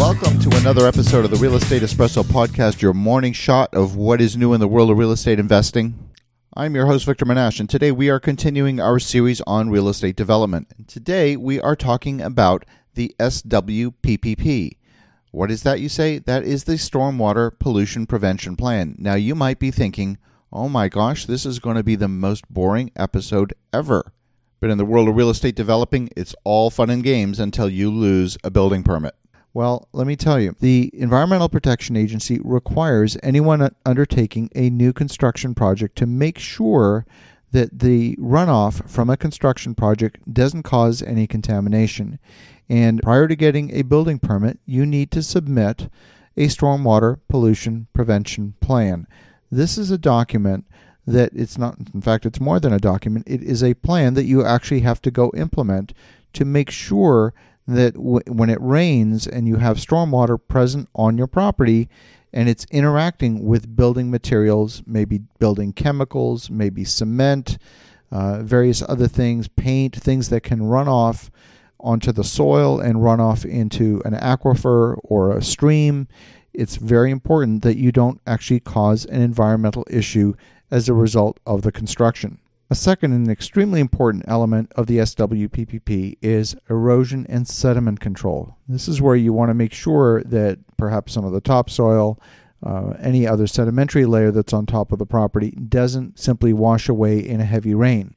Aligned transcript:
Welcome 0.00 0.38
to 0.38 0.56
another 0.56 0.86
episode 0.86 1.26
of 1.26 1.30
the 1.30 1.36
Real 1.36 1.56
Estate 1.56 1.82
Espresso 1.82 2.24
Podcast, 2.24 2.80
your 2.80 2.94
morning 2.94 3.34
shot 3.34 3.74
of 3.74 3.96
what 3.96 4.22
is 4.22 4.34
new 4.34 4.54
in 4.54 4.58
the 4.60 4.66
world 4.66 4.90
of 4.90 4.96
real 4.96 5.12
estate 5.12 5.38
investing. 5.38 6.08
I'm 6.56 6.74
your 6.74 6.86
host, 6.86 7.04
Victor 7.04 7.26
Menasce, 7.26 7.60
and 7.60 7.68
today 7.68 7.92
we 7.92 8.08
are 8.08 8.18
continuing 8.18 8.80
our 8.80 8.98
series 8.98 9.42
on 9.42 9.68
real 9.68 9.90
estate 9.90 10.16
development. 10.16 10.72
And 10.78 10.88
today 10.88 11.36
we 11.36 11.60
are 11.60 11.76
talking 11.76 12.22
about 12.22 12.64
the 12.94 13.14
SWPPP. 13.20 14.78
What 15.32 15.50
is 15.50 15.64
that, 15.64 15.80
you 15.80 15.90
say? 15.90 16.18
That 16.18 16.44
is 16.44 16.64
the 16.64 16.76
Stormwater 16.76 17.50
Pollution 17.58 18.06
Prevention 18.06 18.56
Plan. 18.56 18.96
Now, 18.98 19.16
you 19.16 19.34
might 19.34 19.58
be 19.58 19.70
thinking, 19.70 20.16
oh 20.50 20.70
my 20.70 20.88
gosh, 20.88 21.26
this 21.26 21.44
is 21.44 21.58
going 21.58 21.76
to 21.76 21.84
be 21.84 21.94
the 21.94 22.08
most 22.08 22.48
boring 22.48 22.90
episode 22.96 23.52
ever. 23.70 24.14
But 24.60 24.70
in 24.70 24.78
the 24.78 24.86
world 24.86 25.10
of 25.10 25.16
real 25.16 25.28
estate 25.28 25.56
developing, 25.56 26.08
it's 26.16 26.34
all 26.42 26.70
fun 26.70 26.88
and 26.88 27.04
games 27.04 27.38
until 27.38 27.68
you 27.68 27.90
lose 27.90 28.38
a 28.42 28.50
building 28.50 28.82
permit. 28.82 29.14
Well, 29.52 29.88
let 29.92 30.06
me 30.06 30.14
tell 30.14 30.38
you, 30.38 30.54
the 30.60 30.90
Environmental 30.94 31.48
Protection 31.48 31.96
Agency 31.96 32.38
requires 32.44 33.16
anyone 33.22 33.74
undertaking 33.84 34.48
a 34.54 34.70
new 34.70 34.92
construction 34.92 35.54
project 35.54 35.96
to 35.98 36.06
make 36.06 36.38
sure 36.38 37.04
that 37.50 37.80
the 37.80 38.14
runoff 38.16 38.88
from 38.88 39.10
a 39.10 39.16
construction 39.16 39.74
project 39.74 40.32
doesn't 40.32 40.62
cause 40.62 41.02
any 41.02 41.26
contamination. 41.26 42.20
And 42.68 43.02
prior 43.02 43.26
to 43.26 43.34
getting 43.34 43.74
a 43.74 43.82
building 43.82 44.20
permit, 44.20 44.60
you 44.66 44.86
need 44.86 45.10
to 45.10 45.22
submit 45.22 45.88
a 46.36 46.46
stormwater 46.46 47.18
pollution 47.28 47.88
prevention 47.92 48.54
plan. 48.60 49.08
This 49.50 49.76
is 49.76 49.90
a 49.90 49.98
document 49.98 50.64
that 51.08 51.32
it's 51.34 51.58
not, 51.58 51.76
in 51.92 52.00
fact, 52.00 52.24
it's 52.24 52.40
more 52.40 52.60
than 52.60 52.72
a 52.72 52.78
document. 52.78 53.26
It 53.26 53.42
is 53.42 53.64
a 53.64 53.74
plan 53.74 54.14
that 54.14 54.26
you 54.26 54.44
actually 54.44 54.80
have 54.80 55.02
to 55.02 55.10
go 55.10 55.32
implement 55.34 55.92
to 56.34 56.44
make 56.44 56.70
sure 56.70 57.34
that 57.74 57.94
w- 57.94 58.20
when 58.26 58.50
it 58.50 58.60
rains 58.60 59.26
and 59.26 59.46
you 59.46 59.56
have 59.56 59.76
stormwater 59.76 60.38
present 60.48 60.88
on 60.94 61.18
your 61.18 61.26
property 61.26 61.88
and 62.32 62.48
it's 62.48 62.66
interacting 62.70 63.44
with 63.44 63.74
building 63.76 64.10
materials, 64.10 64.82
maybe 64.86 65.20
building 65.38 65.72
chemicals, 65.72 66.50
maybe 66.50 66.84
cement, 66.84 67.58
uh, 68.12 68.42
various 68.42 68.82
other 68.88 69.08
things, 69.08 69.48
paint, 69.48 69.96
things 69.96 70.28
that 70.28 70.42
can 70.42 70.62
run 70.62 70.88
off 70.88 71.30
onto 71.78 72.12
the 72.12 72.24
soil 72.24 72.78
and 72.78 73.02
run 73.02 73.20
off 73.20 73.44
into 73.44 74.02
an 74.04 74.14
aquifer 74.14 74.98
or 75.02 75.36
a 75.36 75.42
stream. 75.42 76.06
It's 76.52 76.76
very 76.76 77.10
important 77.10 77.62
that 77.62 77.76
you 77.76 77.92
don't 77.92 78.20
actually 78.26 78.60
cause 78.60 79.04
an 79.06 79.22
environmental 79.22 79.86
issue 79.88 80.34
as 80.70 80.88
a 80.88 80.94
result 80.94 81.40
of 81.46 81.62
the 81.62 81.72
construction. 81.72 82.38
A 82.72 82.76
second 82.76 83.12
and 83.12 83.28
extremely 83.28 83.80
important 83.80 84.22
element 84.28 84.70
of 84.76 84.86
the 84.86 84.98
SWPPP 84.98 86.18
is 86.22 86.54
erosion 86.68 87.26
and 87.28 87.48
sediment 87.48 87.98
control. 87.98 88.58
This 88.68 88.86
is 88.86 89.02
where 89.02 89.16
you 89.16 89.32
want 89.32 89.50
to 89.50 89.54
make 89.54 89.72
sure 89.72 90.22
that 90.22 90.60
perhaps 90.76 91.12
some 91.12 91.24
of 91.24 91.32
the 91.32 91.40
topsoil, 91.40 92.20
uh, 92.64 92.90
any 93.00 93.26
other 93.26 93.48
sedimentary 93.48 94.06
layer 94.06 94.30
that's 94.30 94.52
on 94.52 94.66
top 94.66 94.92
of 94.92 95.00
the 95.00 95.06
property, 95.06 95.50
doesn't 95.50 96.20
simply 96.20 96.52
wash 96.52 96.88
away 96.88 97.18
in 97.18 97.40
a 97.40 97.44
heavy 97.44 97.74
rain. 97.74 98.14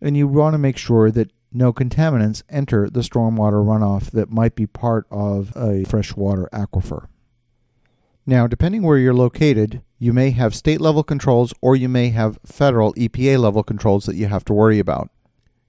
And 0.00 0.16
you 0.16 0.26
want 0.26 0.54
to 0.54 0.58
make 0.58 0.76
sure 0.76 1.12
that 1.12 1.30
no 1.52 1.72
contaminants 1.72 2.42
enter 2.48 2.90
the 2.90 3.00
stormwater 3.00 3.64
runoff 3.64 4.10
that 4.10 4.28
might 4.28 4.56
be 4.56 4.66
part 4.66 5.06
of 5.08 5.52
a 5.54 5.84
freshwater 5.84 6.48
aquifer. 6.52 7.06
Now, 8.26 8.46
depending 8.46 8.82
where 8.82 8.96
you're 8.96 9.12
located, 9.12 9.82
you 9.98 10.12
may 10.14 10.30
have 10.30 10.54
state 10.54 10.80
level 10.80 11.02
controls 11.02 11.52
or 11.60 11.76
you 11.76 11.88
may 11.90 12.08
have 12.10 12.38
federal 12.46 12.94
EPA 12.94 13.38
level 13.38 13.62
controls 13.62 14.06
that 14.06 14.16
you 14.16 14.28
have 14.28 14.44
to 14.46 14.54
worry 14.54 14.78
about. 14.78 15.10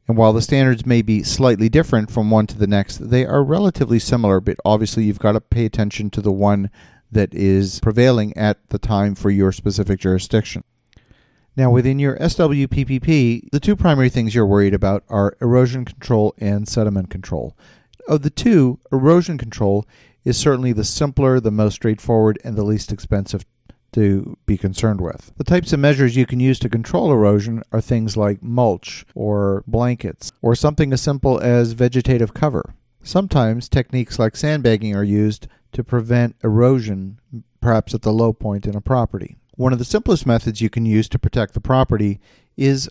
And 0.07 0.15
while 0.17 0.33
the 0.33 0.41
standards 0.41 0.85
may 0.85 1.01
be 1.01 1.23
slightly 1.23 1.67
different 1.67 2.11
from 2.11 2.29
one 2.29 2.47
to 2.47 2.57
the 2.57 2.67
next, 2.67 3.09
they 3.09 3.25
are 3.25 3.43
relatively 3.43 3.99
similar, 3.99 4.39
but 4.39 4.57
obviously 4.63 5.03
you've 5.03 5.19
got 5.19 5.33
to 5.33 5.41
pay 5.41 5.65
attention 5.65 6.09
to 6.11 6.21
the 6.21 6.31
one 6.31 6.69
that 7.11 7.33
is 7.33 7.79
prevailing 7.81 8.35
at 8.37 8.69
the 8.69 8.79
time 8.79 9.15
for 9.15 9.29
your 9.29 9.51
specific 9.51 9.99
jurisdiction. 9.99 10.63
Now, 11.57 11.71
within 11.71 11.99
your 11.99 12.17
SWPPP, 12.17 13.49
the 13.51 13.59
two 13.59 13.75
primary 13.75 14.09
things 14.09 14.35
you're 14.35 14.45
worried 14.45 14.73
about 14.73 15.03
are 15.09 15.37
erosion 15.41 15.85
control 15.85 16.33
and 16.37 16.67
sediment 16.67 17.09
control. 17.09 17.57
Of 18.07 18.21
the 18.21 18.29
two, 18.29 18.79
erosion 18.91 19.37
control 19.37 19.85
is 20.25 20.37
certainly 20.37 20.73
the 20.73 20.83
simpler, 20.83 21.39
the 21.39 21.51
most 21.51 21.75
straightforward, 21.75 22.39
and 22.43 22.55
the 22.55 22.63
least 22.63 22.91
expensive 22.91 23.45
to 23.93 24.37
be 24.45 24.57
concerned 24.57 24.99
with. 24.99 25.31
The 25.37 25.45
types 25.45 25.71
of 25.71 25.79
measures 25.79 26.17
you 26.17 26.25
can 26.25 26.41
use 26.41 26.59
to 26.59 26.69
control 26.69 27.13
erosion 27.13 27.63
are 27.71 27.79
things 27.79 28.17
like 28.17 28.43
mulch 28.43 29.05
or 29.15 29.63
blankets 29.67 30.33
or 30.41 30.53
something 30.53 30.91
as 30.91 31.01
simple 31.01 31.39
as 31.39 31.71
vegetative 31.71 32.33
cover. 32.33 32.75
Sometimes 33.03 33.69
techniques 33.69 34.19
like 34.19 34.35
sandbagging 34.35 34.93
are 34.95 35.03
used 35.03 35.47
to 35.71 35.83
prevent 35.83 36.35
erosion, 36.43 37.19
perhaps 37.61 37.93
at 37.93 38.01
the 38.01 38.11
low 38.11 38.33
point 38.33 38.65
in 38.65 38.75
a 38.75 38.81
property. 38.81 39.37
One 39.55 39.71
of 39.71 39.79
the 39.79 39.85
simplest 39.85 40.25
methods 40.25 40.59
you 40.59 40.69
can 40.69 40.85
use 40.85 41.07
to 41.09 41.19
protect 41.19 41.53
the 41.53 41.61
property 41.61 42.19
is 42.57 42.89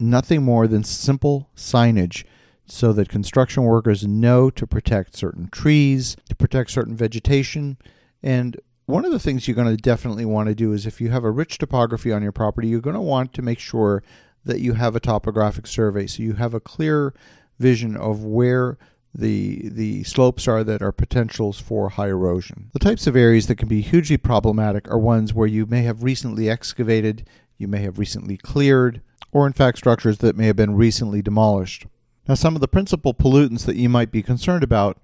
nothing 0.00 0.42
more 0.42 0.66
than 0.66 0.82
simple 0.82 1.48
signage 1.54 2.24
so 2.70 2.92
that 2.92 3.08
construction 3.08 3.64
workers 3.64 4.06
know 4.06 4.50
to 4.50 4.66
protect 4.66 5.16
certain 5.16 5.48
trees, 5.48 6.16
to 6.28 6.36
protect 6.36 6.70
certain 6.70 6.96
vegetation. 6.96 7.76
And 8.22 8.58
one 8.86 9.04
of 9.04 9.12
the 9.12 9.18
things 9.18 9.46
you're 9.46 9.54
going 9.54 9.74
to 9.74 9.82
definitely 9.82 10.24
want 10.24 10.48
to 10.48 10.54
do 10.54 10.72
is 10.72 10.86
if 10.86 11.00
you 11.00 11.10
have 11.10 11.24
a 11.24 11.30
rich 11.30 11.58
topography 11.58 12.12
on 12.12 12.22
your 12.22 12.32
property, 12.32 12.68
you're 12.68 12.80
going 12.80 12.94
to 12.94 13.00
want 13.00 13.32
to 13.34 13.42
make 13.42 13.58
sure 13.58 14.02
that 14.44 14.60
you 14.60 14.74
have 14.74 14.96
a 14.96 15.00
topographic 15.00 15.66
survey 15.66 16.06
so 16.06 16.22
you 16.22 16.34
have 16.34 16.54
a 16.54 16.60
clear 16.60 17.14
vision 17.58 17.96
of 17.96 18.24
where 18.24 18.78
the 19.14 19.68
the 19.68 20.04
slopes 20.04 20.46
are 20.46 20.62
that 20.62 20.82
are 20.82 20.92
potentials 20.92 21.60
for 21.60 21.90
high 21.90 22.08
erosion. 22.08 22.70
The 22.72 22.78
types 22.78 23.06
of 23.06 23.16
areas 23.16 23.48
that 23.48 23.56
can 23.56 23.68
be 23.68 23.80
hugely 23.80 24.16
problematic 24.16 24.88
are 24.88 24.98
ones 24.98 25.34
where 25.34 25.48
you 25.48 25.66
may 25.66 25.82
have 25.82 26.04
recently 26.04 26.48
excavated, 26.48 27.26
you 27.58 27.66
may 27.66 27.82
have 27.82 27.98
recently 27.98 28.36
cleared, 28.36 29.02
or 29.32 29.46
in 29.46 29.52
fact 29.52 29.78
structures 29.78 30.18
that 30.18 30.36
may 30.36 30.46
have 30.46 30.56
been 30.56 30.76
recently 30.76 31.22
demolished. 31.22 31.86
Now, 32.28 32.34
some 32.34 32.54
of 32.54 32.60
the 32.60 32.68
principal 32.68 33.14
pollutants 33.14 33.64
that 33.66 33.76
you 33.76 33.88
might 33.88 34.12
be 34.12 34.22
concerned 34.22 34.62
about 34.62 34.98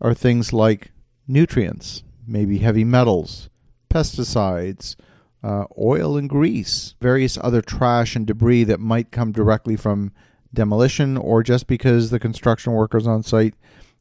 are 0.00 0.14
things 0.14 0.52
like 0.52 0.92
nutrients, 1.26 2.02
maybe 2.26 2.58
heavy 2.58 2.84
metals, 2.84 3.48
pesticides, 3.90 4.96
uh, 5.42 5.64
oil 5.78 6.16
and 6.16 6.28
grease, 6.28 6.94
various 7.00 7.38
other 7.40 7.62
trash 7.62 8.16
and 8.16 8.26
debris 8.26 8.64
that 8.64 8.80
might 8.80 9.10
come 9.10 9.32
directly 9.32 9.76
from 9.76 10.12
demolition 10.52 11.16
or 11.16 11.42
just 11.42 11.66
because 11.66 12.10
the 12.10 12.18
construction 12.18 12.72
workers 12.72 13.06
on 13.06 13.22
site 13.22 13.54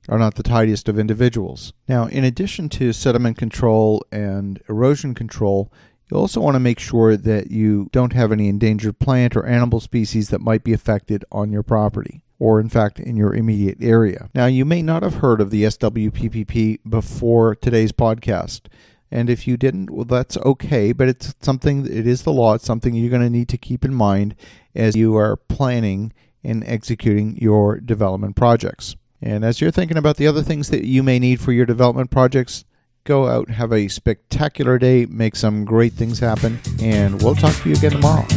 are 0.09 0.19
not 0.19 0.35
the 0.35 0.43
tidiest 0.43 0.87
of 0.87 0.97
individuals. 0.97 1.73
Now, 1.87 2.05
in 2.05 2.23
addition 2.23 2.69
to 2.69 2.93
sediment 2.93 3.37
control 3.37 4.03
and 4.11 4.61
erosion 4.69 5.13
control, 5.13 5.71
you 6.09 6.17
also 6.17 6.39
want 6.39 6.55
to 6.55 6.59
make 6.59 6.79
sure 6.79 7.17
that 7.17 7.51
you 7.51 7.89
don't 7.91 8.13
have 8.13 8.31
any 8.31 8.47
endangered 8.47 8.99
plant 8.99 9.35
or 9.35 9.45
animal 9.45 9.81
species 9.81 10.29
that 10.29 10.39
might 10.39 10.63
be 10.63 10.73
affected 10.73 11.25
on 11.31 11.51
your 11.51 11.63
property 11.63 12.23
or 12.39 12.59
in 12.59 12.69
fact 12.69 12.99
in 12.99 13.17
your 13.17 13.33
immediate 13.33 13.77
area. 13.81 14.29
Now, 14.33 14.45
you 14.45 14.65
may 14.65 14.81
not 14.81 15.03
have 15.03 15.15
heard 15.15 15.41
of 15.41 15.49
the 15.49 15.63
SWPPP 15.63 16.79
before 16.87 17.55
today's 17.55 17.91
podcast. 17.91 18.61
And 19.09 19.29
if 19.29 19.47
you 19.47 19.55
didn't, 19.57 19.89
well, 19.89 20.05
that's 20.05 20.37
okay, 20.37 20.91
but 20.91 21.07
it's 21.07 21.33
something, 21.41 21.85
it 21.85 22.05
is 22.05 22.23
the 22.23 22.33
law. 22.33 22.53
It's 22.53 22.65
something 22.65 22.93
you're 22.93 23.09
going 23.09 23.21
to 23.21 23.29
need 23.29 23.47
to 23.49 23.57
keep 23.57 23.85
in 23.85 23.93
mind 23.93 24.35
as 24.75 24.95
you 24.95 25.15
are 25.15 25.37
planning 25.37 26.13
and 26.43 26.63
executing 26.67 27.37
your 27.37 27.79
development 27.79 28.35
projects. 28.35 28.95
And 29.21 29.43
as 29.43 29.61
you're 29.61 29.71
thinking 29.71 29.97
about 29.97 30.17
the 30.17 30.27
other 30.27 30.43
things 30.43 30.69
that 30.69 30.85
you 30.85 31.03
may 31.03 31.19
need 31.19 31.39
for 31.39 31.51
your 31.51 31.65
development 31.65 32.11
projects, 32.11 32.65
go 33.03 33.27
out, 33.27 33.49
have 33.49 33.71
a 33.71 33.87
spectacular 33.87 34.77
day, 34.77 35.05
make 35.05 35.35
some 35.35 35.65
great 35.65 35.93
things 35.93 36.19
happen, 36.19 36.59
and 36.81 37.21
we'll 37.23 37.35
talk 37.35 37.55
to 37.55 37.69
you 37.69 37.75
again 37.75 37.91
tomorrow. 37.91 38.27